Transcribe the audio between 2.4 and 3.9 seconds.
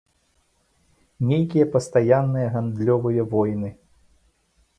гандлёвыя войны.